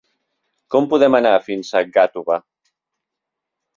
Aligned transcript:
Com 0.75 0.87
podem 0.93 1.17
anar 1.19 1.33
fins 1.49 1.71
a 1.81 1.85
Gàtova? 1.99 2.39